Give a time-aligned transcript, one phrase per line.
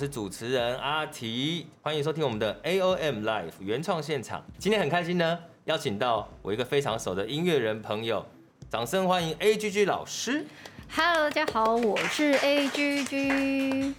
[0.00, 4.42] 是主持人阿提，欢迎收听我们的 AOM Live 原创现场。
[4.58, 8.24] 今天很开心呢，邀请到我一个非常熟的音乐人朋友，
[8.70, 10.46] 掌声欢迎 AGG 老师。
[10.96, 13.92] Hello，大家好，我是 AGG。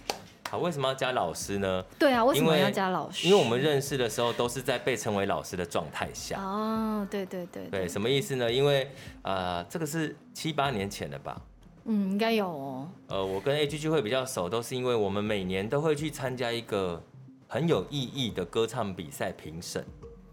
[0.50, 1.84] 好，为什么要加老师呢？
[2.00, 3.28] 对啊，为什么要加老师？
[3.28, 6.36] 因为我们认识的时候都是在被称为老师的状态下。
[6.42, 7.82] 哦，对对对，对。
[7.82, 8.50] 对，什么意思呢？
[8.50, 8.90] 因为
[9.22, 11.40] 呃，这个是七八年前的吧。
[11.84, 12.88] 嗯，应该有哦。
[13.08, 17.02] 呃，我跟 AGG 会比较熟，都是因为我们每年都会去参加一个
[17.48, 19.84] 很有意义的歌唱比赛评审。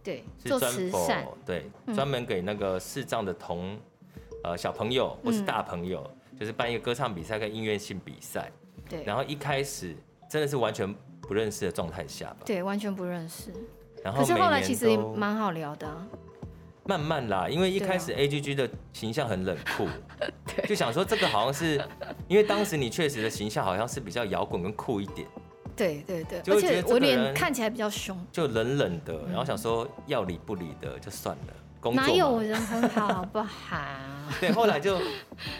[0.03, 3.77] 对，是专门对专门给那个视障的同
[4.43, 8.51] 呃小朋友或是大朋友，嗯、就是办一个歌唱比赛跟音乐性比赛。
[8.87, 9.03] 对。
[9.03, 9.95] 然后一开始
[10.29, 12.37] 真的是完全不认识的状态下吧？
[12.45, 13.51] 对，完全不认识。
[14.01, 16.07] 然后，可是后来其实也蛮好聊的、啊。
[16.85, 19.87] 慢慢啦，因为一开始 AGG 的形象很冷酷，
[20.67, 21.79] 就想说这个好像是，
[22.27, 25.27] 因为当时你确实的形象好像是比较摇滚跟酷一点，
[25.75, 33.77] 对对对，而且我脸看起来比较凶，就冷冷的，然后想说要理不理的就算了，工作哪有人很好，好不好？
[34.41, 34.99] 对，后来就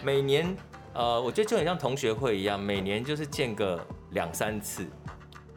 [0.03, 0.55] 每年
[0.93, 3.79] 呃，我觉得就很像同学会一样，每年就是见个
[4.11, 4.87] 两三次。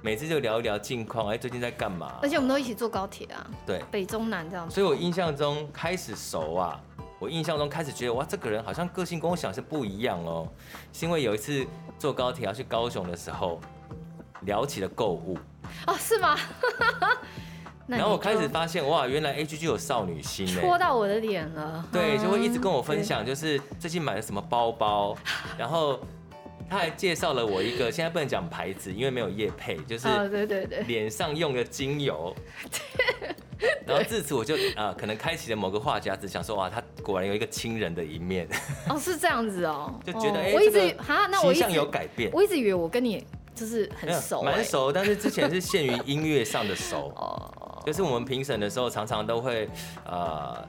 [0.04, 2.14] 每次就聊一聊近况，哎，最近在干嘛？
[2.20, 4.74] 而且我们都一起坐高铁啊，对，北中南这样子。
[4.74, 6.80] 所以我印象中开始熟啊，
[7.20, 10.48] 我印象中开始觉得哇，这个人好像个性跟我想是不一样哦。
[10.92, 11.64] 是因为有一次
[12.00, 13.60] 坐高铁要去高雄的时候，
[14.40, 15.38] 聊起了购物。
[15.86, 16.36] 哦，是吗？
[17.86, 21.84] 然后我开始发现哇，原来 AGG 有少女心，戳到我的脸了。
[21.92, 25.16] 对，就会一直跟我分享，就是最近买了什么包包，
[25.56, 26.00] 然后。
[26.72, 32.34] 他还介绍了我一个，现在不能讲牌子，因为没有业配，就是对对对，脸上用的精油。
[33.86, 38.48] 然后自此我就啊、呃，可能开启了某个话匣子，想说哇，他果然有一个亲人的一面。
[38.88, 42.30] 哦， 是这样子哦，就觉得哎，我一直哈，那我形象有改变。
[42.32, 43.22] 我一直以为我跟你
[43.54, 47.12] 就是很熟，蛮熟，但是之前是限于音乐上的熟。
[47.20, 49.68] 哦，就是我们评审的时候，常常都会
[50.06, 50.66] 呃。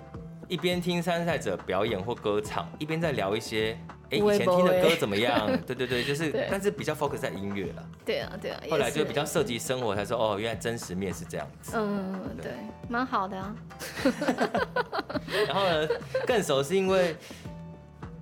[0.53, 3.75] 一边听参赛者表演或歌唱，一边在聊一些，
[4.11, 5.49] 哎、欸，以前听的歌怎么样？
[5.65, 7.89] 对对对，就是，但是比较 focus 在音乐了。
[8.05, 8.61] 对啊，对啊。
[8.69, 11.71] 后来就比较涉及生活，才说哦，原来真实面是这样子。
[11.75, 12.51] 嗯，对，
[12.87, 13.55] 蛮好的啊。
[15.47, 15.87] 然后呢，
[16.27, 17.15] 更熟是因为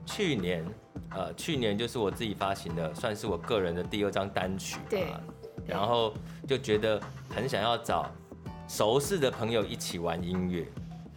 [0.05, 0.63] 去年，
[1.09, 4.83] 呃，去年就是我自己发行的，算是我个人的第二张单曲吧。
[4.89, 5.07] 对。
[5.67, 6.13] 然后
[6.47, 6.97] 就觉得
[7.29, 8.09] 很想要找
[8.69, 10.65] 熟识的朋友一起玩音乐，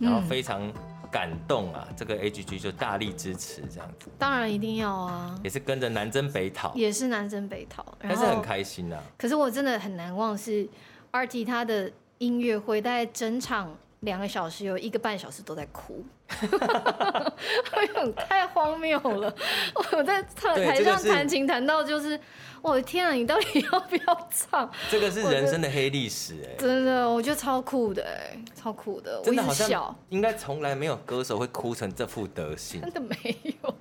[0.00, 0.68] 然后非常。
[1.14, 1.86] 感动啊！
[1.96, 9.00] 这个 AGG 就大力支持这样子，当然一定要啊，也是跟着南征北讨，也是南征北讨，但是很开心啊。
[9.16, 10.68] 可是我真的很难忘是
[11.12, 11.88] RT 他的
[12.18, 13.72] 音乐会，大概整场
[14.04, 19.34] 两个小时有一个半小时都在哭，哎呦，太荒谬了！
[19.74, 22.18] 我在台台上弹琴弹到就是。
[22.64, 23.12] 我的天啊！
[23.12, 24.70] 你到底要不要唱？
[24.90, 29.20] 这个是人生的黑历史哎，真的，我觉得超酷的哎，超酷的。
[29.22, 32.80] 真的好像应该从来没有歌手会哭成这副德行。
[32.80, 33.74] 真的没有，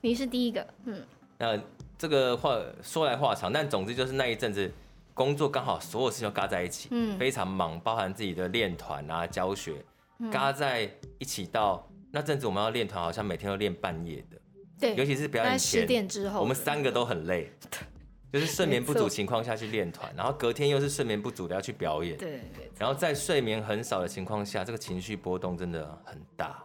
[0.00, 0.66] 你是第一个。
[0.86, 1.04] 嗯，
[1.36, 1.60] 那
[1.98, 4.72] 这个话说来话长，但总之就是那一阵子
[5.14, 9.84] 工作刚好所有事情都嘎在一起，嗯，非常忙，包含自己的练团啊、教学，
[10.30, 14.38] 嘎在一起到那阵子我们要练团，好像每天都练半夜的。
[14.80, 17.52] 对，尤其是表演前，十点之后，我们三个都很累，
[18.32, 22.40] 就是睡眠不足情况下去练团，然后隔天又是睡眠不足的要去表演，对，
[22.78, 26.64] 然后在睡眠很少的情况下，这个情绪波动真的很大。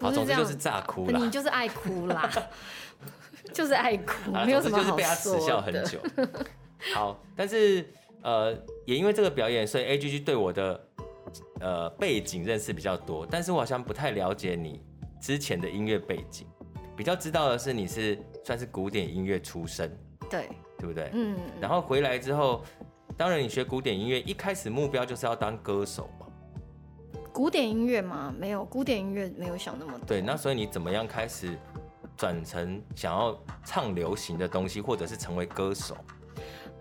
[0.00, 2.30] 好，总之就是炸哭了，你就是爱哭啦，
[3.52, 4.84] 就是爱哭，没有什么好说的。
[4.84, 5.98] 就是被他耻笑很久。
[6.94, 7.84] 好，但是
[8.22, 8.52] 呃，
[8.84, 10.88] 也因为这个表演，所以 AGG 对我的
[11.60, 14.80] 呃背景认识比较多，但是我好像不太了解你
[15.20, 16.46] 之前的音乐背景。
[16.96, 19.96] 比较知道的是，你是算是古典音乐出身，
[20.28, 20.48] 对，
[20.78, 21.10] 对不对？
[21.12, 21.36] 嗯。
[21.60, 22.64] 然后回来之后，
[23.16, 26.26] 当然你学古典音乐，一开始目标就是要当歌手嘛。
[27.32, 28.34] 古典音乐吗？
[28.36, 30.04] 没有，古典音乐没有想那么多。
[30.08, 31.56] 对，那所以你怎么样开始
[32.16, 35.96] 转成想要唱流行的东西，或者是成为歌手？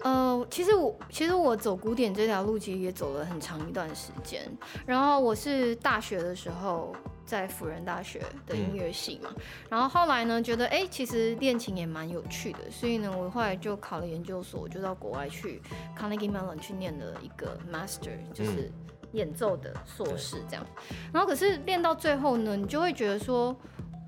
[0.07, 4.41] 呃，其实我其实我走古典这条路，其实也走了很长一段时间。
[4.85, 6.95] 然后我是大学的时候。
[7.27, 9.29] 在辅仁大学的音乐系嘛，
[9.69, 15.61] 然后后来呢，觉得哎、欸，其实练琴也蛮有趣的，所以呢，我后来就考了研究所，我就到国外去
[15.99, 18.71] Carnegie Mellon 去念了一个 Master，就是
[19.11, 20.65] 演奏的硕士这样。
[21.11, 23.53] 然后可是练到最后呢，你就会觉得说，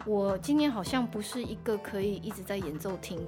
[0.06, 3.20] 我今年好像不是一个可以一直在演奏厅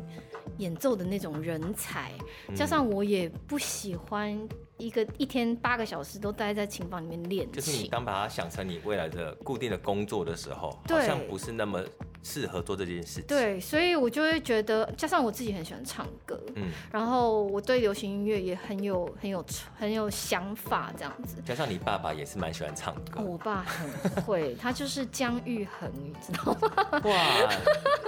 [0.62, 2.12] 演奏的那种人才，
[2.56, 4.48] 加上我也不喜欢。
[4.78, 11.80] 一个一天八个小时都待在琴房里面练，就是你当把它想成你未来的固定的工作的时候，好像不是那么
[12.24, 13.26] 适合做这件事情。
[13.28, 19.46] 对，所以我就会觉得，加上我自己很喜欢唱歌，嗯，然后我对流行音乐也很有很有
[19.78, 21.36] 很有想法，这样子。
[21.46, 23.88] 加上你爸爸也是蛮喜欢唱歌，我爸很
[24.24, 27.02] 会，他就是姜育恒，你知道吗？
[27.04, 27.50] 哇，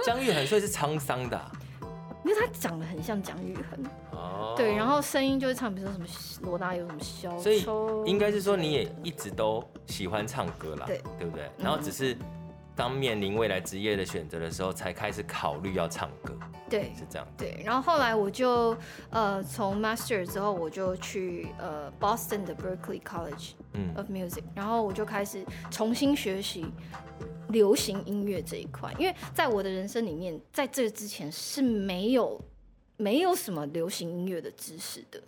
[0.04, 1.52] 姜育恒所以是沧桑的啊。
[2.24, 6.06] 因为他长得很像蒋雨恒，哦，对，然后声音就会唱，比如说什么
[6.42, 7.62] 罗大佑什么小，所以
[8.06, 11.50] 应该是说你也一直都喜欢唱歌啦，对，对不对？
[11.58, 12.16] 然后只是
[12.74, 16.34] 当面临未来职业的选择的时候，才开始考虑要唱歌，
[16.70, 17.28] 对，是这样。
[17.36, 18.74] 对，然后后来我就
[19.10, 23.52] 呃从 Master 之后，我就去呃 Boston 的 Berkeley College
[23.96, 26.64] of Music，嗯，然后我就开始重新学习。
[27.54, 32.38] 流行音乐这一块，因为在我的人生里面，在这之前是没有
[32.98, 35.22] 没有什么流行音乐的知识的，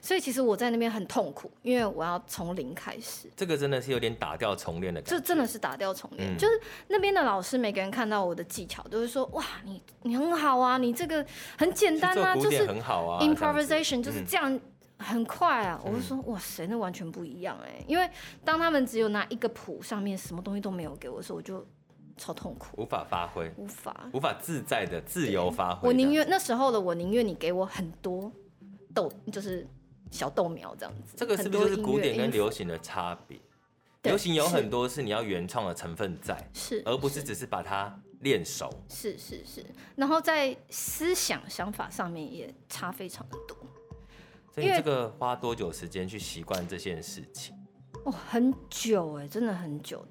[0.00, 3.28] 所以其实我在那边很痛苦，因为我要从零开始。
[3.36, 5.16] 这个真的是有点打掉重练的感觉。
[5.16, 11.26] 这真的是打掉重练，嗯、就是那边的老师每个人看到我的技巧都会说：“哇，你你很好啊，你这个
[11.58, 14.58] 很简单啊，就是很好啊，improvisation 就是这样。”
[14.98, 15.80] 很快啊！
[15.84, 17.84] 我就说，哇塞，那完全不一样哎！
[17.86, 18.08] 因为
[18.44, 21.66] 当他们只有拿一个谱，上面什么东西都没有给我的时候，我就
[22.16, 25.88] 超痛苦，无法发挥，无法无法自在的自由发挥。
[25.88, 28.32] 我宁愿那时候的我宁愿你给我很多
[28.94, 29.66] 豆，就是
[30.10, 31.14] 小豆苗这样子。
[31.16, 33.38] 这个是不是就是古典跟流行的差别？
[34.02, 38.70] 流行有很多是你要原创的成分在，是，而不是只是把它练熟。
[38.88, 39.64] 是是是，
[39.96, 43.56] 然后在思想想法上面也差非常的多。
[44.54, 47.56] 所以这个花多久时间去习惯这件事情？
[48.04, 50.06] 哦，很久哎，真的很久。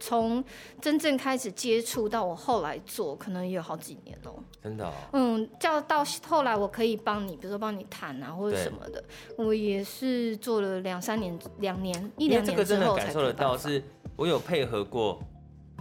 [0.00, 0.42] 从
[0.80, 4.44] 真正开始接触到我后来做，可能也有好几年哦、喔。
[4.62, 4.92] 真的、哦。
[5.12, 9.04] 嗯，叫到后来我可以帮你，比如说帮你弹啊或者什么的，
[9.36, 12.56] 我也是做了两三年，两年一两年之后才。
[12.56, 13.84] 这个真的感受得到，是
[14.16, 15.20] 我有配合过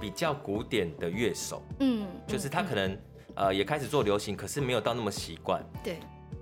[0.02, 3.00] 比较古典的乐手，嗯，就是他可能、嗯、
[3.36, 5.64] 呃也开始做流行，可是没有到那么习惯。
[5.84, 5.98] 对。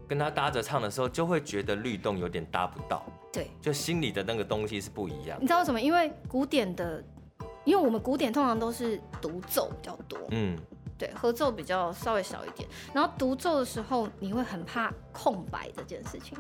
[0.09, 3.05] 跟他搭着唱的时候，就会觉得律动有点搭不到。
[3.31, 5.37] 对，就心里的那个东西是不一样。
[5.39, 5.79] 你知道为什么？
[5.79, 7.03] 因为古典的，
[7.63, 10.57] 因为我们古典通常都是独奏比较多，嗯，
[10.97, 12.67] 对，合奏比较稍微少一点。
[12.91, 16.35] 然后独奏的时候，你会很怕空白这件事情。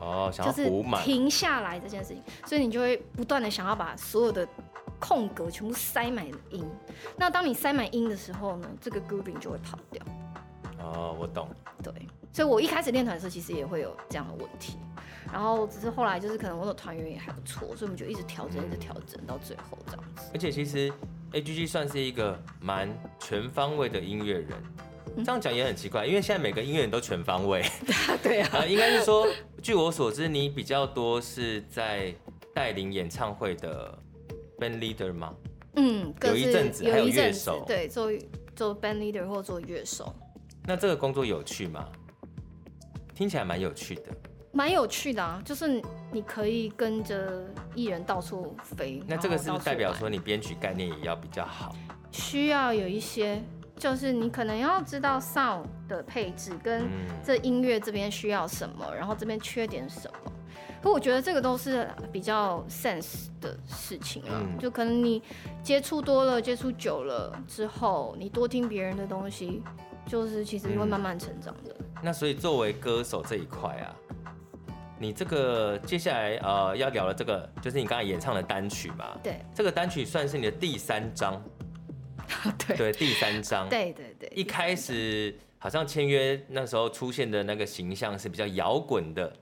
[0.00, 0.92] 哦，想要补满。
[0.92, 4.46] 就是停下来这件事情，所以你就会不断的想要把所有的
[4.98, 6.68] 空格全部塞满音。
[7.16, 10.02] 那当你塞满音的时候呢，这个 grooving 就会跑掉。
[10.80, 11.48] 哦，我懂。
[11.80, 11.92] 对。
[12.34, 14.76] 所以，我一开始练团的时候，其实也会有这样的问题，
[15.32, 20.22] 然后只是后来就是可能我的团员也还不错，所以我们就一直调整，一直调整到最后这样子。
[20.32, 20.92] 而且，其实
[21.30, 22.88] A.G.G 算是一个蛮
[23.20, 24.48] 全方位的音乐人，
[25.24, 27.64] 这样讲也很奇怪，因为现在每个音乐人都全方位。
[28.20, 28.50] 对啊。
[28.58, 29.28] 呃，应该是说，
[29.62, 32.12] 据我所知，你比较多是在
[32.52, 33.96] 带领演唱会的
[34.58, 35.32] band leader 吗？
[35.76, 38.10] 嗯，有一阵子还有乐手，对，做
[38.56, 40.12] 做 band leader 或做乐手。
[40.64, 41.88] 那这个工作有趣吗？
[43.14, 44.02] 听起来蛮有趣的，
[44.52, 45.40] 蛮有趣的啊！
[45.44, 45.80] 就是
[46.10, 47.44] 你可以跟着
[47.74, 49.02] 艺人到处飞。
[49.06, 51.74] 那这个是不是代表说你编曲概念也要比较好？
[52.10, 53.42] 需要有一些，
[53.76, 56.88] 就是你可能要知道 sound 的配置跟
[57.24, 60.32] 这音乐这边需要什么，然后这边缺点什么。
[60.82, 65.22] 可我觉得这个都是比较 sense 的事情啊，嗯、就可能你
[65.62, 69.62] 接触多了，接触久了之后，你多听别人的东西，
[70.06, 71.74] 就是其实会慢慢成长的。
[71.78, 73.96] 嗯那所以作为歌手这一块啊，
[74.98, 79.18] 你这个接下来呃要聊的这个，就是你刚才演唱的单曲嘛？
[79.22, 81.42] 对，这个单曲算是你的第三张。
[82.66, 83.68] 对对，第三张。
[83.70, 84.30] 对对对。
[84.34, 89.32] 一开始好像签约那时候出现的那个形象是比较摇滚的。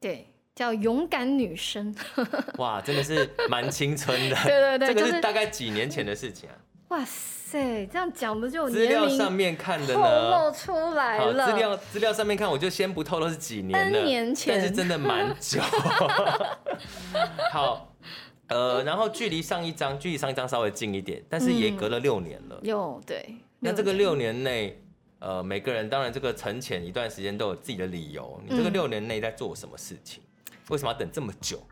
[0.00, 1.94] 对，叫勇敢女生。
[2.56, 4.36] 哇，真的是蛮青春的。
[4.36, 6.56] 对对对，这个是大概几年前的事情啊。
[6.88, 7.86] 哇塞。
[7.86, 10.00] 这样讲不就资料上面看的呢？
[10.00, 11.46] 透露出来了。
[11.46, 14.00] 资料资料上面看，我就先不透露是几年了。
[14.00, 15.60] 年前，但是真的蛮久。
[17.52, 17.94] 好，
[18.48, 22.58] 呃，然后距离上一张，距离上一张稍微近一点，但是也隔了六年了。
[22.62, 23.36] 有、嗯、对。
[23.60, 24.82] 那这个六年内，
[25.20, 28.42] 呃，每个人当然这个沉潜一段时间都有自己的理由。
[28.44, 30.24] 你这个六年内在做什么事情？
[30.50, 31.64] 嗯、为什么要等这么久？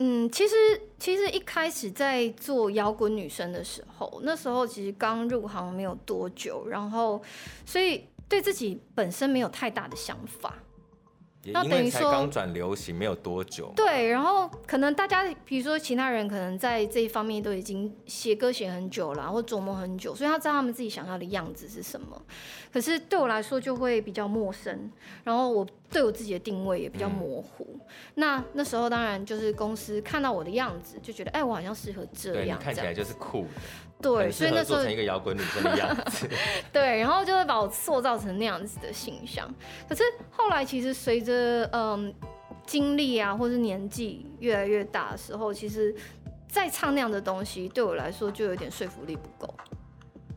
[0.00, 0.54] 嗯，其实
[0.98, 7.20] 其实一开始在做摇滚女生的时候，那时候其实刚入行没有多久，然后
[7.66, 10.54] 所以对自己本身没有太大的想法。
[11.44, 22.20] 那等于说刚转流行没有多久，对，然后可能大家比如说其他人可能在这一方面都已经写歌写很久了，或琢磨很久，所以他知道他们自己想要的样子是什么。
[22.72, 24.90] 可是对我来说就会比较陌生，
[25.24, 27.78] 然后我对我自己的定位也比较模糊。
[27.78, 27.80] 嗯、
[28.16, 33.48] 那那时候当然就是公司看到我的样子，就觉得哎，我好像适合这样，对，看起来就是酷的。
[34.00, 36.28] 对，所以那时候做成一个摇滚女生的样子。
[36.72, 39.52] 对，然后就会把我塑造成那样子的形象。
[39.88, 42.14] 可是后来其实随着嗯
[42.64, 45.92] 经历啊，或是年纪越来越大的时候，其实
[46.46, 49.52] 再唱那样的东西，对我来说就有点说服力不够。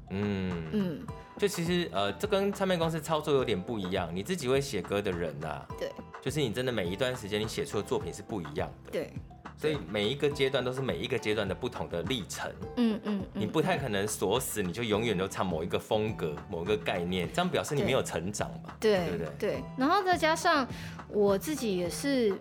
[0.10, 1.06] 嗯嗯，
[1.38, 4.10] 就其实呃，这跟唱片公司操作有点不一样。
[4.12, 8.91] 你自己会写歌的人啊，对，就是你真的每一段时间你写出的作品是不一样的。
[8.91, 9.13] 对。
[9.62, 12.51] 所以每一个阶段都是每一个阶段的不同的历程。
[12.77, 18.75] 嗯嗯，你不太可能锁死，你就永远都唱某一个风格、某一个概念，这样表示你没有成长吧？
[18.80, 19.27] 对，对对？
[19.38, 19.63] 对。
[19.77, 20.68] 然后再加上
[21.10, 22.36] 我自己也是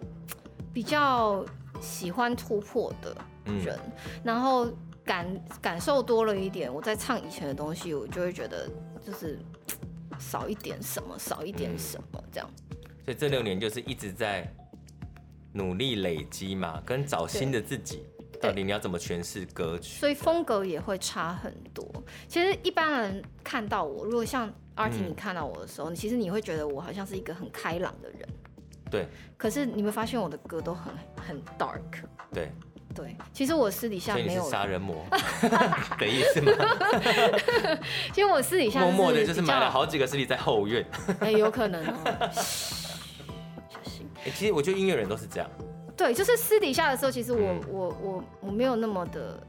[0.72, 1.44] 比较
[1.78, 3.92] 喜欢突破的人，嗯、
[4.24, 4.72] 然后
[5.04, 8.66] 感感受多了一点，我在唱以前的东西，我就会觉得
[9.06, 9.38] 就是
[10.18, 12.48] 少一点什么，少一点什么这样。
[13.04, 14.50] 所以这六年就是一直在。
[15.52, 18.04] 努力累积嘛，跟找新的自己，
[18.40, 19.98] 到底你要怎么诠释歌曲？
[19.98, 21.84] 所以风格也会差很多。
[22.28, 28.28] 其实一般人看到我，如果像阿 T 你看到我的时候，嗯、其实你会觉得我好像是一个很开朗的人。
[28.90, 29.06] 对。
[29.36, 32.04] 可是你会发现我的歌都很很 dark。
[32.32, 32.50] 对。
[32.94, 33.16] 对。
[33.32, 35.04] 其实我私底下没有杀人魔
[35.98, 36.52] 的意思吗？
[38.12, 40.84] 其实我私底下默默的就是买了好几个尸体在后院。
[41.20, 41.94] 哎，有可能哦。
[44.24, 45.50] 欸、其实我觉得音乐人都是这样，
[45.96, 49.42] 对，就是私底下的时候，其实我、嗯、我我我没有那么的，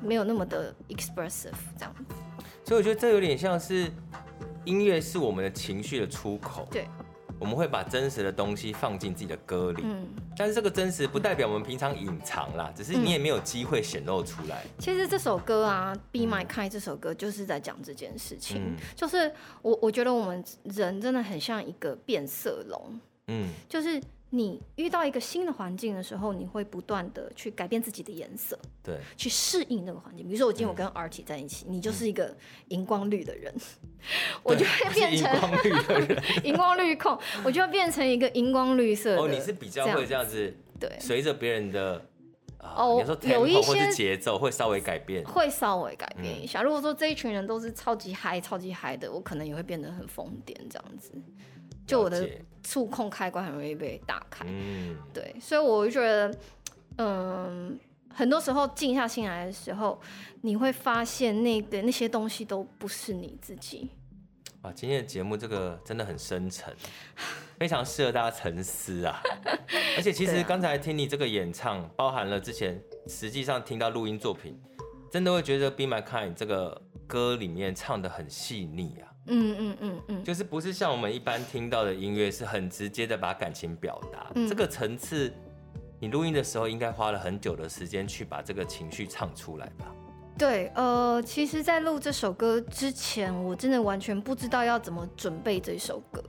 [0.00, 2.14] 没有那么的 expressive 这样子。
[2.64, 3.90] 所以我觉得这有点像是
[4.64, 6.68] 音乐是我们的情绪的出口。
[6.70, 6.86] 对，
[7.38, 9.82] 我们会把真实的东西放进自己的歌里。
[9.84, 10.06] 嗯，
[10.36, 14.64] 但是这个真实不代表我们平常隐藏啦，只是你也没有机会显露出来。
[14.78, 18.62] 其实这首歌啊，《Be My Kind》这首歌就是在讲这件事情。
[18.62, 19.32] 嗯，就是
[19.62, 23.00] 我我觉得我们人真的很像一个变色龙。
[23.28, 24.02] 嗯，就是。
[24.30, 30.22] 你遇到一个新的环境的时候，你会不断的去改变自己的颜色，对，去适应那个环境。
[30.26, 32.36] 比如说，我今天我跟 Artie 在一起，嗯、你就是一个
[32.68, 33.50] 荧光绿的人，
[34.44, 39.22] 我就会变成荧光绿的人， 荧光绿控，我就会变成一个荧光绿色的。
[39.22, 42.04] 哦，你是比较会这样子，对，随着别人的
[42.60, 46.60] 哦，有一些节奏会稍微改变，会稍微改变一下。
[46.60, 51.12] 嗯、如果说这一群人都是超级嗨、超级嗨的，我可能也会变得很疯癫这样子。
[51.88, 52.28] 就我的
[52.62, 56.38] 触控开关很容易被打开，嗯，对，所以我就觉得，
[56.98, 57.78] 嗯，
[58.14, 59.98] 很多时候静下心来的时候，
[60.42, 63.88] 你会发现那个那些东西都不是你自己。
[64.62, 66.74] 哇，今天的节目这个真的很深沉，
[67.58, 69.22] 非常适合大家沉思啊！
[69.96, 74.60] 而且其实刚才听你这个演唱，包含了之前实际上听到录音作品，
[75.10, 79.08] 真的会觉得《Be My Kind》这个歌里面唱的很细腻啊。
[79.28, 84.30] 嗯嗯嗯嗯，嗯就是不是像我们一般听到的音乐，是很直接的把感情表达。
[84.34, 85.32] 嗯、这个层次，
[86.00, 89.94] 你录音的时候应该花了很久的时间去把这个情绪唱出来吧？
[90.38, 96.22] 对，呃，其实，在录这首歌之前，我真的完全不知道要怎么准备这首歌。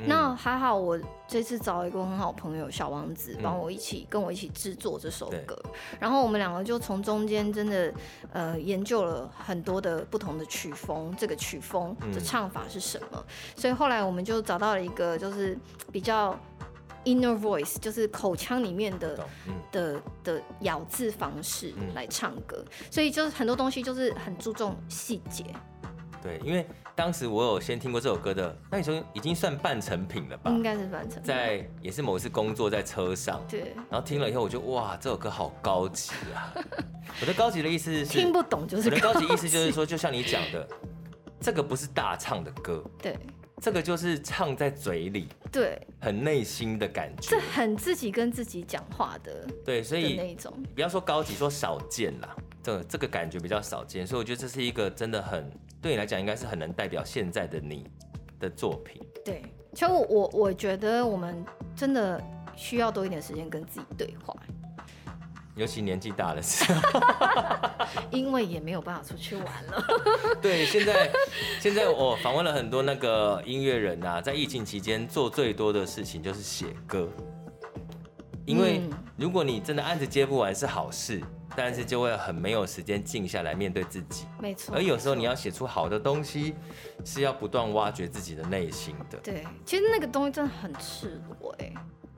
[0.00, 5.56] 嗯、那还好，我这次找一个很好朋友小王子帮我一起、嗯、跟我一起制作这首歌，
[6.00, 7.94] 然后我们两个就从中间真的
[8.32, 13.24] 呃研究了很多的不同的曲风，这个曲风的唱法是什么，嗯、
[13.56, 15.56] 所以后来我们就找到了一个就是
[15.92, 16.36] 比较。
[17.04, 25.44] Inner voice 就是口腔里面的、嗯、的的咬字方式来唱歌，嗯、所以就是很多东西就是很注重细节。
[26.22, 30.50] 对，因为当时我有先听过这首歌的，那你说已经算半成品了吧？
[30.50, 31.24] 应该是半成品。
[31.24, 36.54] 在也是某一次工作在车上，对，然后听了以后，我就哇，这首歌好高级啊！
[37.20, 40.66] 我的高级的意思是听不懂，就是我的高级意思就是说，就像你讲的，
[41.38, 43.18] 这个不是大唱的歌，对。
[43.64, 55.50] 这个就是唱在嘴里，对，很内心的感觉，是很自己跟自己讲话的，对，所以那种不要说高级，说少见啦，这个、这个感觉比较少见，所以我觉得这是一个真的很
[55.80, 57.86] 对你来讲应该是很能代表现在的你
[58.38, 59.00] 的作品。
[59.24, 61.42] 对，其实我我我觉得我们
[61.74, 62.22] 真的
[62.54, 64.36] 需要多一点时间跟自己对话。
[65.56, 67.00] 尤其年纪大的时候，
[68.10, 69.84] 因为也没有办法出去玩了。
[70.42, 71.10] 对，现在
[71.60, 77.08] 现在我访问了很多那个音乐人呐、啊，在疫情期间做最多的事情就是写歌。
[78.44, 78.82] 因为
[79.16, 81.22] 如果你真的案子接不完是好事，
[81.54, 84.26] 但是就会很没有时间静下来面对自己。
[84.40, 84.74] 没错。
[84.74, 86.54] 而有时候你要写出好的东西，
[87.04, 89.16] 是要不断挖掘自己的内心的。
[89.22, 91.72] 对，其实那个东西真的很赤裸哎。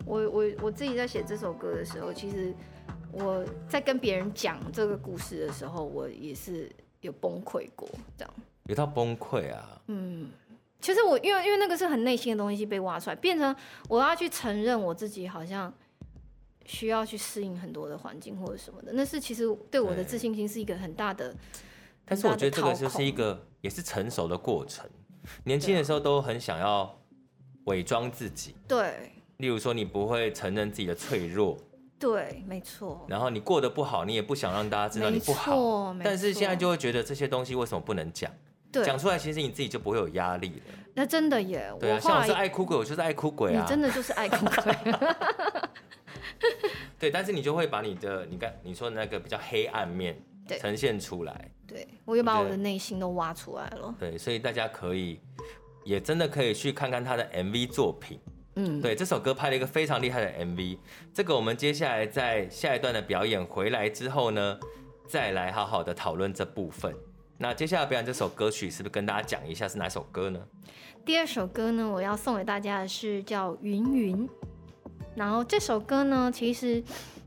[0.06, 2.54] 我我我自己在写这首歌的时候，其实。
[3.18, 8.34] 我在跟别人讲这个故事的时候，我也是有崩溃过，这样。
[8.64, 9.80] 有到崩溃啊？
[9.86, 10.28] 嗯，
[10.80, 13.54] 其实我因为因为那个是很内心的东西被挖出来，变成
[13.88, 15.72] 我要去承认我自己好像
[16.66, 21.34] 需要去适应很多的环境或者什么的，那是其实对我的自信心是一个很大的。
[22.04, 24.88] 但是我觉得这个就是一个也是成熟的过程。
[25.44, 27.00] 年轻的时候都很想要
[27.64, 29.12] 伪装自己，对。
[29.38, 31.58] 例如说，你不会承认自己的脆弱。
[31.98, 33.06] 对，没错。
[33.08, 35.94] 然后你过得不好，你也不想让大家知道你不好。
[36.04, 38.30] 但是现在就会觉得这些东西为什么不能讲？
[38.70, 40.74] 对，讲出来其实你自己就不会有压力了。
[40.94, 41.72] 那真的耶。
[41.80, 43.62] 对啊，像我是爱哭鬼，我就是爱哭鬼啊。
[43.62, 44.74] 你真的就是爱哭鬼。
[46.98, 50.20] 对，但是你就会把你的，你看你说的那个比较黑暗面
[50.60, 51.50] 呈现出来。
[51.66, 53.94] 对，我又把我的内心都挖出来了。
[53.98, 55.20] 对，所以大家可以，
[55.84, 58.20] 也真的可以去看看他的 MV 作品。
[58.58, 60.78] 嗯，对，这首歌拍了一个非常厉害的 MV，
[61.12, 64.58] 这个我们接下来在下一段的表演回来之后呢，
[65.06, 66.94] 再来好好的讨论这部分。
[67.36, 70.40] 那接下来表演这首歌曲，是不是跟大家讲一下是哪首歌呢？
[71.04, 74.26] 第二首歌呢，我要送给大家的是叫《云云》，
[75.14, 76.82] 然后这首歌呢，其实，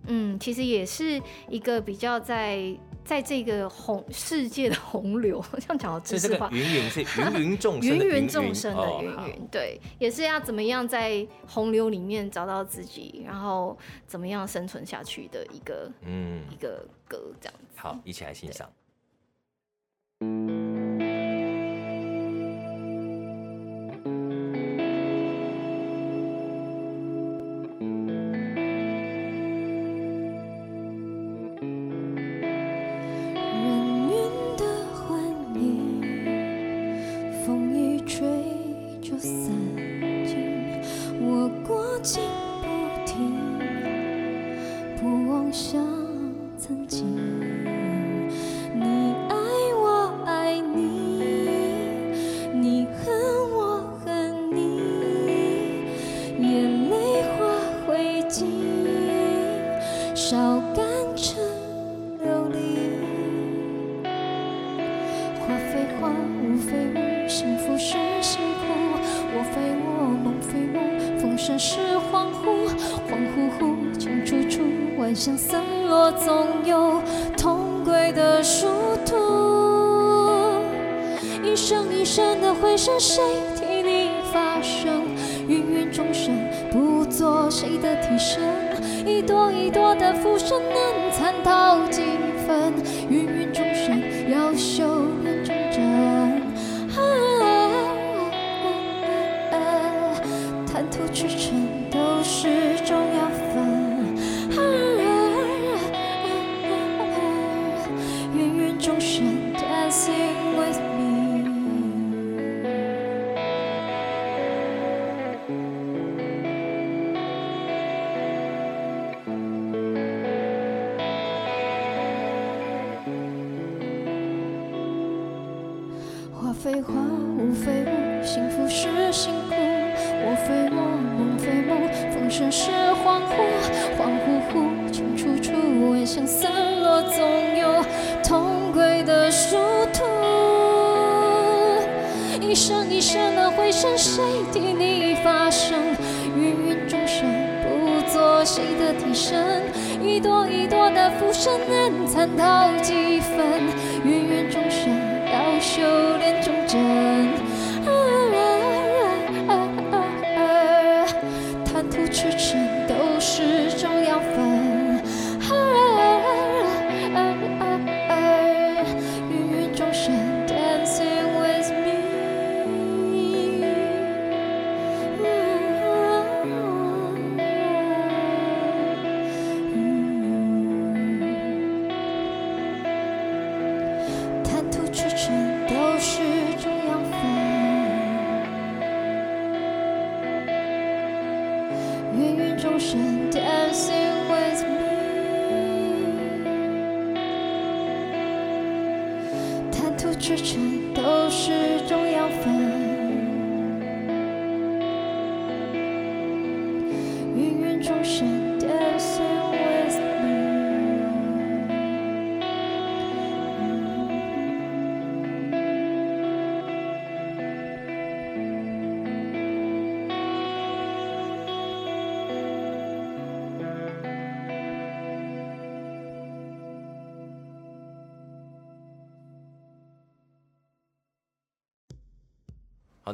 [0.08, 2.76] 嗯，其实也是一个比较在。
[3.10, 6.48] 在这个洪世界的洪流， 这样讲好知识化。
[6.52, 17.66] 芸芸是 芸芸众生芸芸，众生的芸芸，对，也是要怎么样在洪流里面找到自己，然后怎么样生存下去的一个，嗯，一个歌这样子。
[17.78, 18.70] 好，一起来欣赏。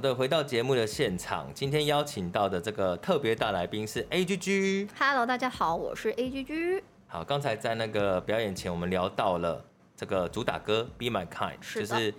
[0.05, 4.87] 的，回到节目的现场，今天邀请到的这个特别大来宾是 AGG。
[4.99, 6.83] Hello，大家好，我是 AGG。
[7.07, 9.65] 好，刚才在那个表演前，我们聊到了
[9.97, 12.13] 这个主打歌《Be My Kind》，就是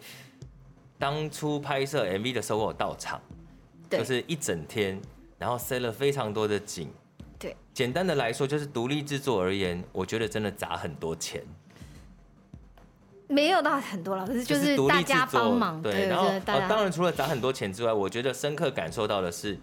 [0.98, 3.22] 当初拍摄 MV 的时候，我有到场，
[3.88, 5.00] 对就是一整天，
[5.38, 6.90] 然后塞了非常多的景。
[7.38, 11.40] 对，简单的来说，就是独立制作而言，我觉得真的砸很多钱。
[13.28, 19.58] 没有到很多了，可是就就是大家帮忙，对，然后当然除了砸很多钱之外，我觉得深刻感受到的是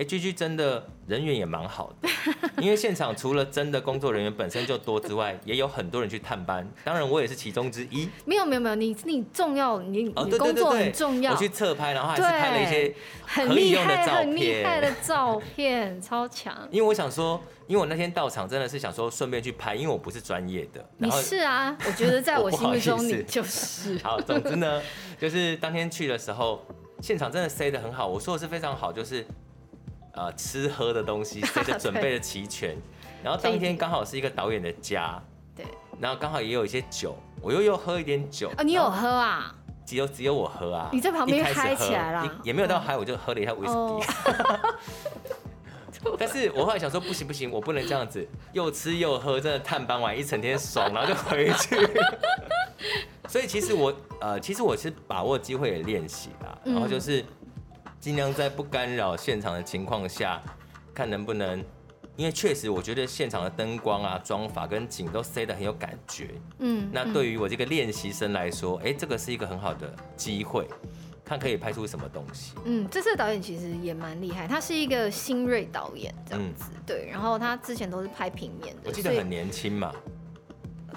[0.00, 2.08] ，AGG 真的人缘也蛮好的，
[2.60, 8.08] 因为现场除了真的工作人员本身就多之外，也有很多人去探班，当然我也是其中之一。
[8.24, 12.94] 没有没有没有，你你重要，你哦，你工作很，重要，我去侧拍，然后还是拍了一些
[13.26, 14.90] 很厉害的照很厉害的。
[15.02, 16.56] 照片，超强。
[16.70, 20.84] 因为我想说，因为我那天到场真的是想说顺便去拍，因为我不是专业的。
[20.98, 23.98] 你是啊，我觉得在我 心目中你就是。
[24.02, 24.80] 好，总之呢，
[25.18, 26.64] 就是当天去的时候，
[27.00, 28.06] 现场真的塞得很好。
[28.06, 29.26] 我说的是非常好，就是
[30.12, 32.76] 呃吃喝的东西 塞的准备的齐全。
[33.22, 35.22] 然后当天刚好是一个导演的家，
[35.54, 35.66] 对，
[36.00, 38.50] 然后刚好也有一些酒，我又又喝一点酒。
[38.56, 39.54] 哦，你有喝啊？
[39.84, 40.88] 只有只有我喝啊？
[40.92, 44.08] 你在旁边开起来啦喝一也没有到嗨，我就喝了一下威士哦忌。
[46.18, 51.76] 但是我后来想说，不行不行，我不能这样子，又吃又喝，真的探班完一整天爽，然后就回去。
[53.28, 57.22] 所以其实我呃，其实我是把握机会也练习啦，嗯然后就是
[58.00, 60.42] 尽量在不干扰现场的情况下，
[60.94, 61.62] 看能不能，
[62.16, 66.30] 因为确实我觉得现场的灯光啊、妆法跟景都塞得很有感觉。
[66.60, 70.66] 嗯，那对于我这个练习生来说，哎、这个是一个很好的机会，
[71.22, 72.54] 看可以拍出什么东西。
[72.64, 77.06] 嗯，这次的导演其实也蛮厉害，他是一个新锐导演这样子，嗯、对。
[77.10, 79.94] 然后他之前都是拍平面的，我记得很年轻嘛，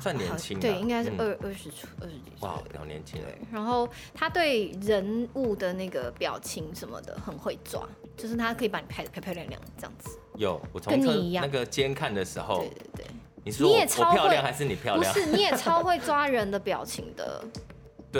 [0.03, 3.21] 算年轻，对，应该是二二十出二十几岁，哇，比较年轻。
[3.21, 7.87] 对，然后他对人物的那个表情什么的很会抓，
[8.17, 10.19] 就是他可以把你拍的漂漂亮亮这样子。
[10.35, 10.99] 有，我从
[11.31, 13.05] 那个监看的时候，对对对，
[13.45, 15.13] 你说你也超漂亮还是你漂亮？
[15.13, 17.41] 不是，你也超会抓人的表情的。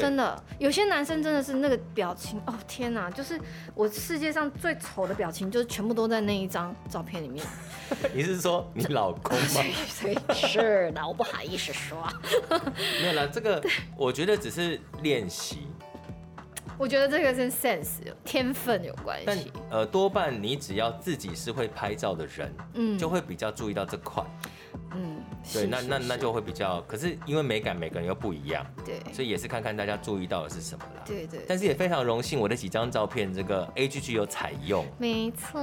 [0.01, 3.09] 真的，有些男生真的是那个表情哦，天哪！
[3.11, 3.39] 就是
[3.75, 7.45] 我世界上最丑的表情，就是全部都在那一张照片里面。
[8.13, 9.63] 你是说你老公吗？
[10.33, 12.07] 是的，我不好意思说。
[13.01, 13.63] 没有了，这个
[13.97, 15.67] 我觉得只是练习。
[16.75, 19.25] 我觉得这个跟 sense 天分有关系。
[19.25, 19.37] 但
[19.69, 24.23] 呃，多半你只要自己是会拍照的人，嗯，就会比较注意到这块。
[24.95, 31.01] 嗯，对，那那那就会比较，可是因为美感每个人又不一样，对，所以也是看看大家注意到的是什么啦。
[31.05, 31.41] 对对。
[31.47, 34.85] 但是也非常荣幸，我的几张照片这个 AGG 有采用。
[34.97, 35.59] 没错。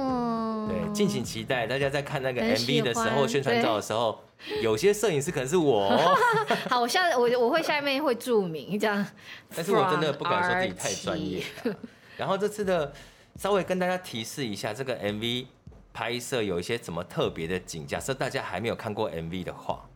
[0.67, 4.19] 对，敬请期待，大家在看那个 MV 的时候，宣传照的时候，
[4.61, 5.89] 有些摄影师可能是我。
[6.69, 9.05] 好，我下我我会下面会注明这样。
[9.55, 11.41] 但是我真的不敢说自己太专业。
[12.17, 12.93] 然后这次的
[13.35, 15.47] 稍微跟大家提示一下，这个 MV。
[15.93, 17.85] 拍摄有一些什么特别的景？
[17.85, 19.89] 假设大家还没有看过 MV 的话，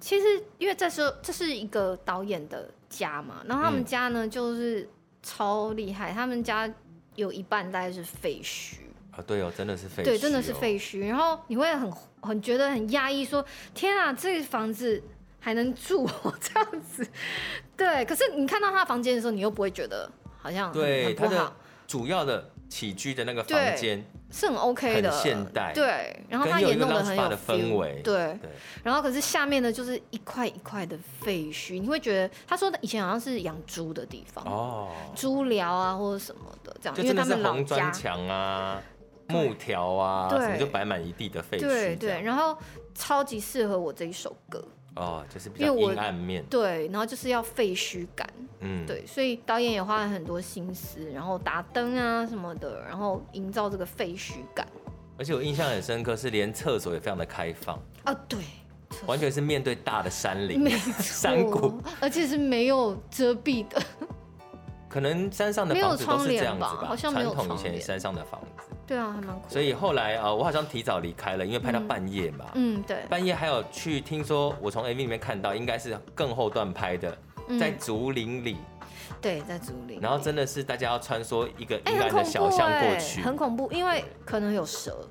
[0.00, 4.88] 其实因为这时候这是一个导演的家嘛，然后他们家呢就是
[5.22, 6.72] 超厉害，他们家
[7.14, 8.76] 有一半大概是废墟
[9.10, 11.06] 啊，对哦，真的是废墟，对，真的是废墟。
[11.06, 13.44] 然后你会很很觉得很压抑，说
[13.74, 15.02] 天啊，这个房子
[15.38, 16.08] 还能住
[16.40, 17.06] 这样子？
[17.76, 21.52] 对，可是你看到他的房间的时候，你又不会觉得好像对他的
[21.86, 24.04] 主要的起居的那个房间。
[24.32, 28.36] 是很 OK 的，很现代，对，然后它也弄得很有的氛围，对，
[28.82, 38.82] 然后可是下面呢，就是一块一块的废墟，你会觉得他说的以前好像是养猪的地方哦，猪寮啊或者什么的这样，因为他们红砖墙啊、
[39.28, 42.56] 木条啊，什么就摆满一地的废墟，对对，然后
[42.94, 44.64] 超级适合我这一首歌。
[44.94, 48.28] 哦，就是比较阴暗面，对，然后就是要废墟感，
[48.60, 54.66] 嗯，对，所以导演也花了很多心思，然后打灯啊什么的，然后营造这个废墟感。
[55.18, 58.40] 而且我印象很深刻，是连厕所也非常的开放啊，对，
[59.06, 63.80] 完全是面对大的山林，没山谷，而且是没有遮蔽的。
[64.92, 68.64] 可能山上的房子都是这样子吧，好像传统以前山上的房子。
[68.86, 69.48] 对啊，还蛮酷。
[69.48, 72.44] 所以后来啊，我好像提早离开了，因为拍到半夜嘛。
[72.56, 72.98] 嗯，对。
[73.08, 77.16] 半夜还有去听说，我从 MV 里面看到，应该是更后段拍的，
[77.58, 78.58] 在竹林里。
[79.22, 79.98] 对，在竹林。
[79.98, 85.08] 然后真的是大家要穿梭一个阴暗的小巷过去，很恐怖，因为可能有蛇。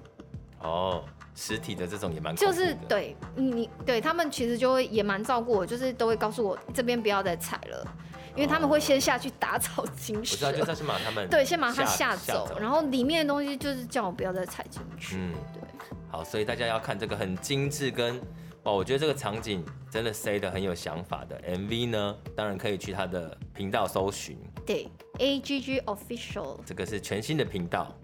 [0.61, 2.53] 哦，实体的这种也蛮恐怖。
[2.53, 7.87] 就是对你对他们其实就会也蛮照顾我，就是都会告诉我这边不要再踩了。
[8.35, 15.17] 因为他们会先下去打草惊蛇，我知道，就是先把他们 对，先把他吓走，然后里面的东西就是叫我不要再踩进去。
[15.17, 15.61] 嗯，对。
[16.09, 18.19] 好，所以大家要看这个很精致跟
[18.63, 24.37] 哦，我觉得这个场景真的塞得很有想法的 MV 呢，当然可以去他的频道搜寻。
[24.65, 27.95] 对，AGG Official，这个是全新的频道。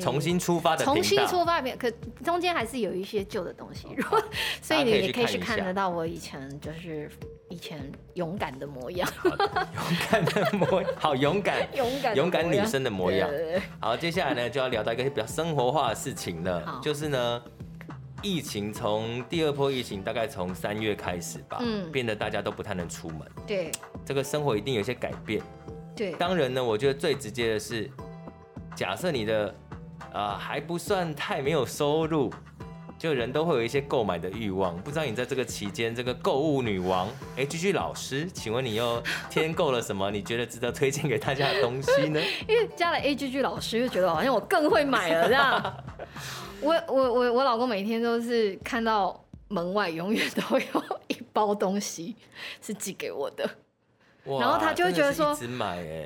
[0.00, 1.90] 重新出发的，重新出发的，可
[2.24, 3.88] 中间还是有一些旧的东西，
[4.62, 7.10] 所以你也可以去看得到我以前就是
[7.50, 9.36] 以前勇敢的模样，勇
[10.10, 13.28] 敢的模样，好勇敢， 勇敢勇敢女生的模样。
[13.80, 17.42] 好，接下来呢就要聊到一个比较生活化的事情了，就是呢，
[18.22, 23.70] 疫情从第二波疫情大概从三月开始吧，嗯，变得大家都不太能出门，对，
[24.06, 25.42] 这个生活一定有些改变，
[25.94, 27.90] 对，当然呢，我觉得最直接的是，
[28.74, 29.54] 假设你的。
[30.12, 32.32] 啊、呃，还不算太没有收入，
[32.98, 34.76] 就人都会有一些购买的欲望。
[34.82, 40.10] 不知道你在这个期间，这个购物女王 AGG 老师，请问你又添购了什么？
[40.10, 42.20] 你觉得值得推荐给大家的东西呢？
[42.48, 45.84] 因为加了 AGG 老师，就觉得好像我更会买了这样。
[46.60, 52.14] 我我我我老公每天都是看到门外永远都有一包东西
[52.60, 53.50] 是寄给我的，哇
[54.24, 55.36] 然后他就会觉得说，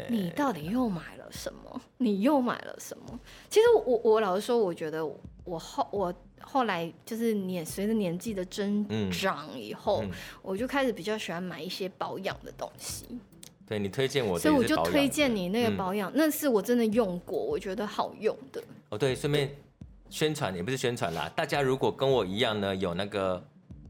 [0.09, 1.81] 你到底又买了什么？
[1.99, 3.21] 你又买了什么？
[3.51, 5.05] 其实我我老实说，我觉得
[5.45, 13.07] 我后我后来就是年随着年纪的增长以后，嗯嗯、我就开始比较喜欢买一些保养的东西。
[13.67, 18.63] 对，你推荐我，所以我就推荐你那个保养，嗯、那是我真的用过，我觉得好用的。
[18.91, 19.51] 哦，对，顺便
[20.09, 23.45] 宣传也不是宣传啦，大家如果跟我一样呢，有那个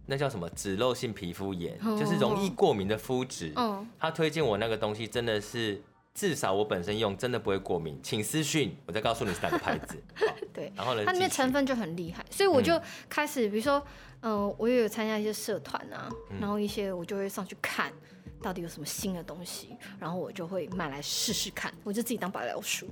[0.07, 5.83] 那叫什么脂漏性皮肤炎，哦、就是容易过敏的肤质，嗯，他推荐我那个东西真的是。
[6.19, 10.03] 至少我本身用真的不会过敏，请私讯，我再告诉你是哪个牌子。
[10.51, 13.87] 对，然后呢，它里面成分就很厉害，所以我就开始，嗯、比如说，
[14.21, 16.09] 嗯、呃，我也有参加一些社团啊，
[16.41, 17.93] 然后一些我就会上去看，
[18.41, 22.89] 到底有什么新的东西，然后我就会买来试试看，我就自己当白老鼠。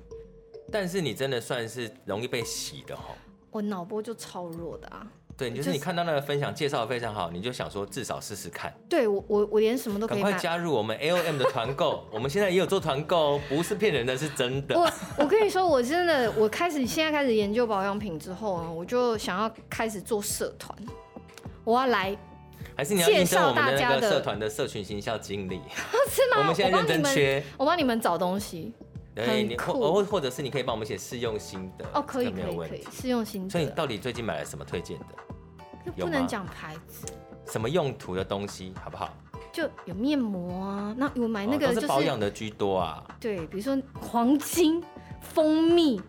[0.71, 3.17] 但是你真的算是容易被洗的哦，
[3.51, 5.11] 我脑波就超弱的啊。
[5.37, 8.73] 对，就是你看到那个分享介绍的非常好，你就想说至少试试看。
[8.89, 10.23] 对我我我连什么都可以。
[10.23, 14.79] 赶快加入我们 AOM 的团购， 我们现在也有做团购，不是骗人的，是真的。
[14.79, 20.77] 我我跟你说，我真的，我开始现在开始研究保养品之后呢，我就想要开始做社团，
[21.65, 22.17] 我要来。
[22.77, 25.61] 还是你要介绍我们的那个社团的社群行销经理？
[26.11, 26.39] 是吗？
[26.39, 28.73] 我们现在认真缺，我帮你们找东西。
[29.15, 33.51] 对，你或或或者是你可以帮我们写试用心得哦，可以可以可以试用心得。
[33.51, 35.93] 所以你到底最近买了什么推荐的？
[35.99, 37.07] 不能讲牌子。
[37.47, 39.15] 什么用途的东西好不好？
[39.53, 43.05] 就有面膜啊，那我买那个就是保养的居多啊。
[43.21, 44.83] 对，比如说黄金、
[45.21, 46.01] 蜂蜜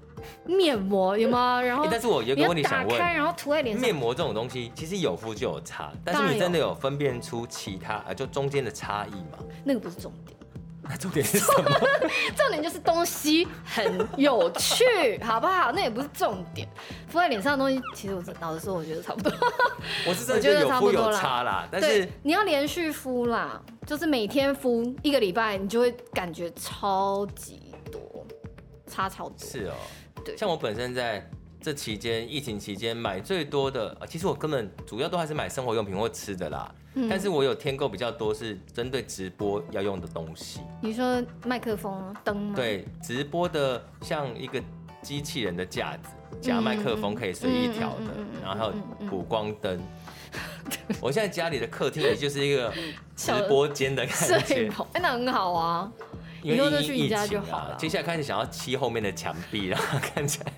[0.45, 1.61] 面膜有吗？
[1.61, 3.81] 然后，但是我有个问题想问，然后涂在脸上。
[3.85, 9.37] 面膜这种东西其实有敷就有差，但是你真的有分辨出其他啊，就中间的差异吗？
[9.63, 10.35] 那个不是重点。
[10.87, 11.69] 那重点是什么？
[12.37, 14.83] 重点就是东西很有趣，
[15.23, 15.71] 好不好？
[15.71, 16.67] 那也不是重点。
[17.07, 19.31] 敷在脸上的东西，其实我老实说，我觉得差不多。
[20.07, 28.25] 我是真的觉得有敷有差啦，但是你要连续敷啦，就是每天敷一个礼拜，你就会感觉超级多，
[28.87, 29.37] 差超多。
[29.39, 29.73] 是哦，
[30.23, 30.37] 对。
[30.37, 31.27] 像我本身在
[31.65, 36.71] 这期间，疫情期间买最多的，其实我根本主要都还是买生活用品或吃的啦。
[37.09, 40.59] 但是我有添购比较多，是针对直播要用的东西。
[40.79, 42.53] 你说麦克风、灯吗？
[42.55, 44.61] 对，直播的像一个
[45.01, 49.81] 机器人的架子，夹麦克风可以随意调的，然后还有补光灯。
[51.01, 52.71] 我现在家里的客厅也就是一个
[53.15, 55.91] 直播间的感觉，哎，那很好啊。
[56.53, 57.75] 以后就去你家就好了。
[57.77, 60.53] 接下来开始想要漆后面的墙壁， 然后看起来，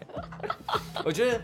[1.05, 1.41] 我觉得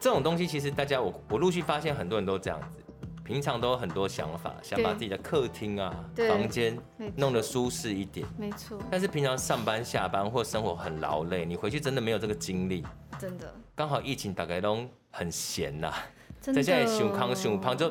[0.00, 2.78] 这种东西其实大家我我陆续发现很多人都这样子。
[3.24, 6.78] 平常都有很多想法，想把自己的客厅啊、房间
[7.16, 8.26] 弄得舒适一点。
[8.36, 8.78] 没错。
[8.90, 12.84] 但是平常上班、下班或生活很劳累，你回去真的没有这个精力。
[13.18, 13.50] 真的。
[13.74, 15.90] 刚好疫情大家都很闲呐，
[16.38, 17.90] 在家里想康想胖就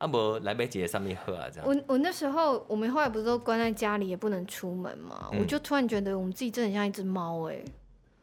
[0.00, 1.68] 啊不来杯姐上面喝啊这样。
[1.68, 7.62] 我我那时候我们后来不是都关在家里也不能出门嘛，嗯、我就突然觉得我们自己真的很像一只猫哎。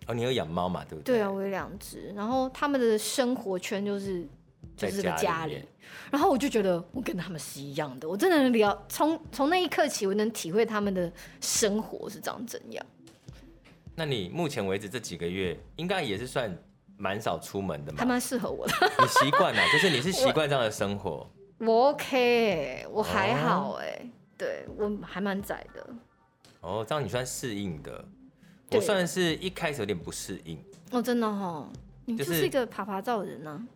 [0.07, 0.83] 哦，你有养猫嘛？
[0.83, 1.15] 对不对？
[1.15, 4.27] 对啊，我有两只，然后他们的生活圈就是。
[4.75, 5.59] 就是个家里，
[6.11, 11.11] 然后我就觉得我跟他们是一样的，我真的能聊，从从那一刻起，我能体会他们的
[11.41, 12.85] 生活是长怎样。
[13.95, 16.55] 那你目前为止这几个月，应该也是算
[16.95, 17.97] 蛮少出门的嘛？
[17.97, 18.73] 还蛮适合我的。
[18.99, 21.27] 你习惯了，就是你是习惯这样的生活。
[21.59, 25.87] 我，OK，我还好哎，哦、对我还蛮窄的。
[26.61, 28.05] 哦，这样你算适应的，
[28.71, 30.63] 我算是一开始有点不适应。
[30.91, 31.69] 哦，真的哈、哦，
[32.05, 33.67] 你就是一个爬爬走的人呢、啊。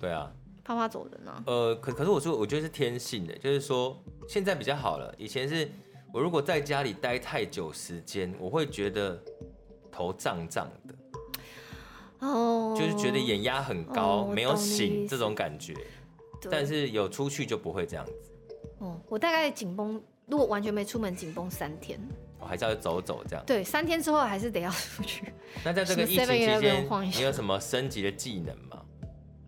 [0.00, 0.32] 对啊，
[0.64, 1.42] 爬爬走人呢？
[1.46, 5.14] 呃，可可是我说，我觉得是天性的，就是说现在比较好了。
[5.18, 5.70] 以前是
[6.12, 9.22] 我如果在家里待太久时间，我会觉得
[9.90, 10.94] 头胀胀的，
[12.26, 15.74] 哦，就是觉得眼压很高，哦、没有醒这种感觉。
[16.50, 18.12] 但是有出去就不会这样子。
[18.78, 22.00] 哦，我大概紧绷，如果完全没出门，紧绷三天。
[22.40, 23.44] 我还是要走走这样。
[23.46, 25.32] 对，三天之后还是得要出去。
[25.64, 28.82] 那在这个疫情期间，你有什么升级的技能吗？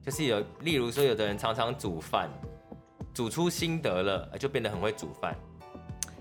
[0.01, 2.31] 就是有，例如说，有的人常常煮饭，
[3.13, 5.37] 煮出心得了，就变得很会煮饭。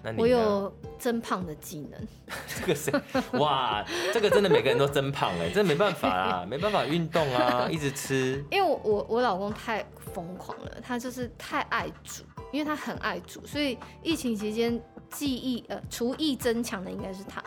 [0.03, 1.99] 那你我有增胖的技能。
[2.47, 2.91] 这个是
[3.37, 8.43] 哇，这个真的每个人都增胖哎，这没办法啊， 没办法运动啊，一直吃。
[8.51, 17.41] 因为我我我老公太疯狂了，他就是太爱煮，因为他很爱煮，所以疫情期间技艺呃厨艺增强的应该是他。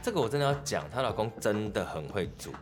[0.00, 2.52] 这个我真的要讲，她老公真的很会煮。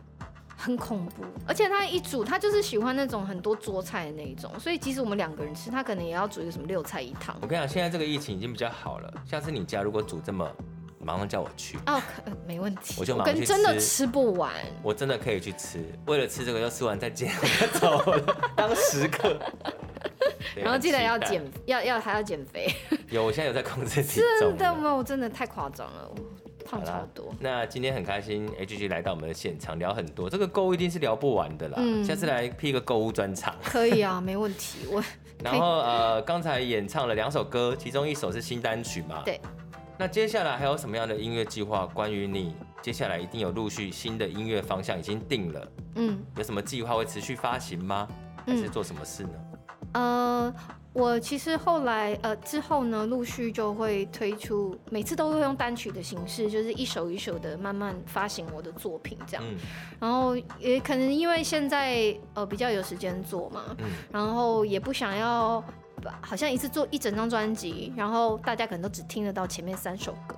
[0.61, 7.35] 很恐怖，而且他一煮，他就是喜欢那种很多桌菜的那一种，所以即使我们两个人吃，他可能也要煮一个什么六菜一汤。
[7.41, 10.47] 我跟你讲，现在这个疫情已经比较好了，下次你家如果煮这么，
[10.99, 11.79] 马上叫我去。
[11.87, 12.95] 哦，可没问题。
[12.99, 13.47] 我就马上去吃。
[13.47, 15.83] 真的吃不完，我真的可以去吃。
[16.05, 19.35] 为了吃这个，要吃完再减，我走了，当食客。
[20.55, 22.71] 然后记得要减，要要还要减肥。
[23.09, 24.49] 有，我现在有在控制体重。
[24.49, 24.93] 真的吗？
[24.93, 26.11] 我真的太夸张了。
[26.65, 27.07] 好啦，
[27.39, 31.75] 那今天很开心，HG 来到我们的现场聊很多，这个购物一定是聊不完的啦。
[31.77, 33.55] 嗯，下次来辟一个购物专场。
[33.63, 34.87] 可以啊，没问题。
[34.89, 35.03] 我
[35.43, 39.21] 然后呃，刚才演唱了两首歌，其中一首是新单曲嘛？
[39.25, 39.39] 对。
[39.97, 41.85] 那接下来还有什么样的音乐计划？
[41.87, 45.67] 关于你接下来一定有陆续新的音乐方向已经定了。
[45.95, 46.23] 嗯。
[46.37, 48.07] 有什么计划会持续发行吗？
[48.45, 49.29] 还是做什么事呢？
[49.93, 50.55] 嗯、呃。
[50.93, 59.43] 我其实后来呃之后呢，陆续就会推出，每次都会用单曲的形式，就是一首一首的慢慢发行我的作品这样。
[59.47, 59.57] 嗯、
[60.01, 65.63] 然后也可能因为现在呃比较有时间做嘛，嗯、然后也不想要
[66.19, 70.35] 好像一次做一整张专辑，然后大家可能都只听得到前面三首歌、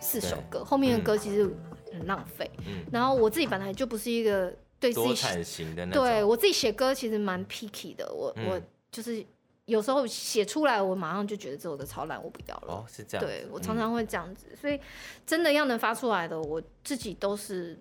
[0.00, 1.48] 四首歌，后面的歌其实
[1.92, 2.50] 很浪费。
[2.66, 9.24] 嗯，然后我自己本来就不是一个对自己多产型的对我自己写歌其实蛮 picky 的，我、嗯、我就是
[9.66, 12.74] 有时候写出来，我马上就觉得这首歌超烂，我不要了。
[12.74, 13.26] 哦，是这样。
[13.26, 14.80] 对我常常会这样子，嗯、所以
[15.26, 17.78] 真的要能发出来的，我自己都是。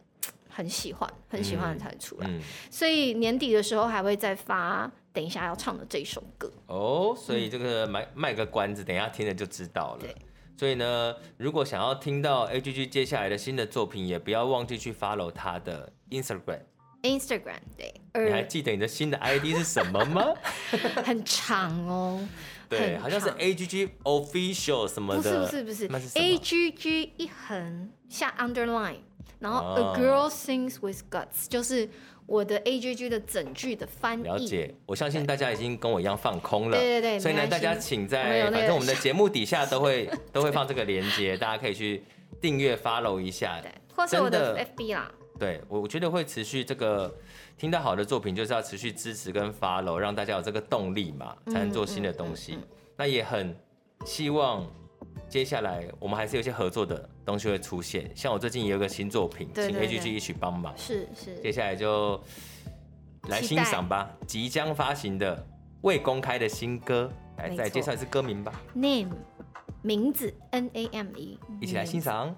[0.53, 4.91] 很喜欢，很喜欢才出来，嗯嗯、所以年底的时候还会再发。
[5.13, 9.99] 等一下要唱的这一首歌哦，所以这个卖卖个关子，等一下听了就知道了。
[10.01, 10.13] 对，
[10.57, 16.59] 所以呢，如果想要听到 A.G.G 接下来的新的作品，也不要忘记去 follow 他的 Instagram。
[17.04, 17.93] Instagram 对，
[18.26, 20.34] 你还记得你的新的 ID 是什么吗？
[21.04, 22.28] 很长哦，
[22.70, 28.97] 对，好像是 A.G.G Official 什么的，不是不是不是，A.G.G 一横下 underline。
[29.39, 31.89] 然后，A girl sings with guts，就是
[32.28, 34.24] 我的 A G G 的整句的翻译。
[34.24, 36.78] 了解，我相信大家已经跟我一样放空了。
[36.78, 42.04] 对对对，所以呢，大家请在反正我们的 节目底下都会都会放这个链接，大家可以去
[42.39, 43.60] 订阅 follow 一下。
[43.64, 45.12] 对，或是我的 F B 啦。
[45.41, 47.11] 对，我我觉得会持续这个
[47.57, 52.59] 听到好的作品，就是要持续支持跟 follow，让大家有这个动力嘛，才能做新的东西。
[52.95, 53.55] 那也很
[54.05, 54.63] 希望。
[55.27, 60.77] 接下来我们还是有一些合作的东西会出现，像我最近也有个新作品，对对对，请 A G G 一起帮忙。
[60.77, 61.41] 是是。
[61.41, 62.21] 接下来就
[63.29, 65.43] 来欣赏吧，即将发行的
[65.81, 68.53] 未公开的新歌，来再介绍一次歌名吧。
[68.75, 69.09] Name
[69.81, 72.35] 名字 N A M E，一起来欣赏。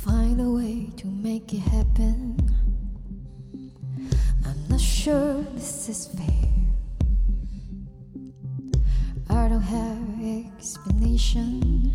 [0.00, 2.36] Find a way to make it happen.
[4.46, 6.48] I'm not sure this is fair.
[9.28, 9.98] I don't have
[10.56, 11.92] explanation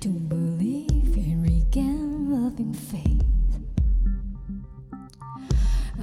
[0.00, 3.22] to believe and regain loving faith.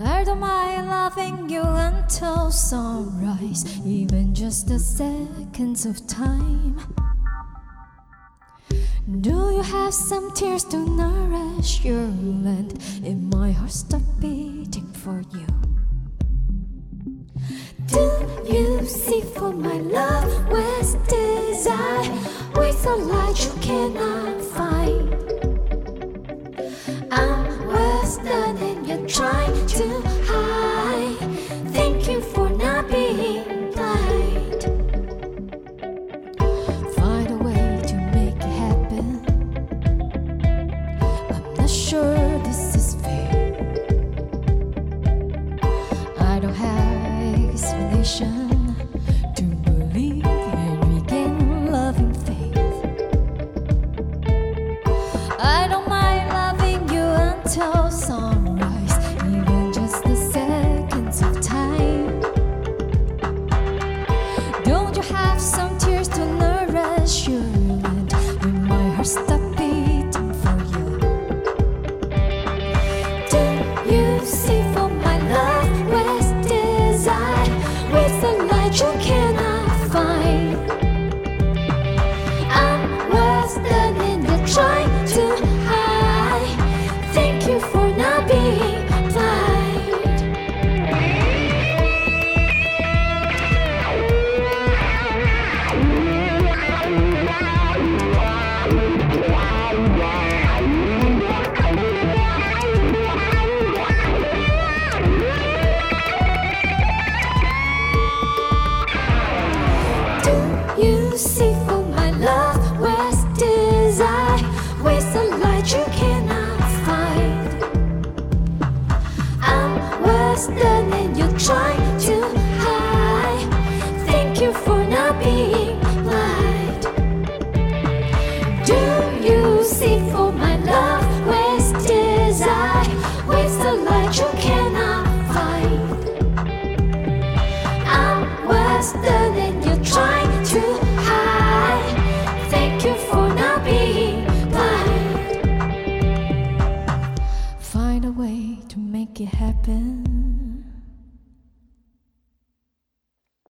[0.01, 6.79] I don't mind loving you until sunrise, even just the seconds of time.
[9.21, 12.07] Do you have some tears to nourish your
[12.45, 12.73] land?
[13.03, 15.47] If my heart stop beating for you.
[17.87, 18.05] Do
[18.45, 22.11] you see for my love with desire
[22.55, 25.15] with a light you cannot find?
[27.11, 30.18] I'm worse than you're trying to